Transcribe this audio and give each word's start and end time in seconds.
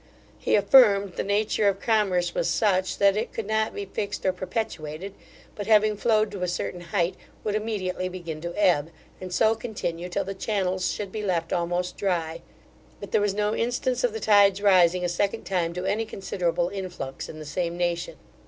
He 0.39 0.55
affirmed, 0.55 1.13
the 1.15 1.23
nature 1.23 1.67
of 1.67 1.79
commerce 1.79 2.33
was 2.33 2.49
such, 2.49 2.97
that 2.97 3.15
it 3.15 3.31
could 3.31 3.45
not 3.45 3.75
be 3.75 3.85
fixed 3.85 4.25
or 4.25 4.33
perpetuated, 4.33 5.13
but, 5.53 5.67
having 5.67 5.95
flowed 5.95 6.31
to 6.31 6.41
a 6.41 6.47
certain 6.47 6.81
height, 6.81 7.13
would 7.43 7.53
immediately 7.53 8.09
begin 8.09 8.41
to 8.41 8.53
ebb, 8.57 8.89
and 9.21 9.31
so 9.31 9.53
continue 9.53 10.09
till 10.09 10.23
the 10.23 10.33
channels 10.33 10.91
should 10.91 11.11
be 11.11 11.21
left 11.21 11.53
almost 11.53 11.97
dry; 11.97 12.41
but 12.99 13.11
there 13.11 13.21
was 13.21 13.35
no 13.35 13.53
instance 13.55 14.03
of 14.03 14.11
the 14.13 14.19
tide's 14.19 14.59
rising 14.59 15.05
a 15.05 15.07
second 15.07 15.43
time 15.43 15.71
to 15.73 15.85
any 15.85 16.05
considerable 16.05 16.69
influx 16.69 17.29
in 17.29 17.37
the 17.37 17.45
same 17.45 17.77
nation. 17.77 18.15